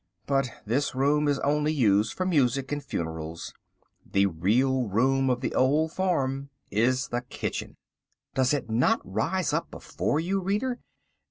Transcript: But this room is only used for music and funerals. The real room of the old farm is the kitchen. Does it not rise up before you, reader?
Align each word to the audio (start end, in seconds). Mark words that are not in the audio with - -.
But 0.25 0.49
this 0.65 0.95
room 0.95 1.27
is 1.27 1.37
only 1.41 1.71
used 1.71 2.13
for 2.13 2.25
music 2.25 2.71
and 2.71 2.83
funerals. 2.83 3.53
The 4.03 4.25
real 4.25 4.87
room 4.87 5.29
of 5.29 5.41
the 5.41 5.53
old 5.53 5.91
farm 5.91 6.49
is 6.71 7.09
the 7.09 7.21
kitchen. 7.21 7.77
Does 8.33 8.51
it 8.51 8.67
not 8.67 8.99
rise 9.03 9.53
up 9.53 9.69
before 9.69 10.19
you, 10.19 10.39
reader? 10.41 10.79